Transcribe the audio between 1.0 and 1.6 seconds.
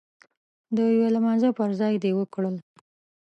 لمانځه